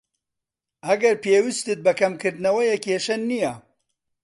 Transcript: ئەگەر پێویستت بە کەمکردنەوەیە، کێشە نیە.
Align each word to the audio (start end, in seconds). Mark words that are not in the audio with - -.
ئەگەر 0.87 1.15
پێویستت 1.23 1.79
بە 1.85 1.91
کەمکردنەوەیە، 1.99 2.77
کێشە 2.85 3.15
نیە. 3.29 3.53